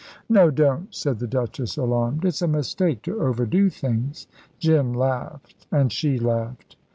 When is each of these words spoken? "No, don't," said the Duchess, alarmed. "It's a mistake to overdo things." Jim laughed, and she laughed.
"No, 0.27 0.49
don't," 0.49 0.91
said 0.95 1.19
the 1.19 1.27
Duchess, 1.27 1.77
alarmed. 1.77 2.25
"It's 2.25 2.41
a 2.41 2.47
mistake 2.47 3.03
to 3.03 3.21
overdo 3.21 3.69
things." 3.69 4.25
Jim 4.57 4.93
laughed, 4.93 5.67
and 5.71 5.91
she 5.93 6.17
laughed. 6.17 6.75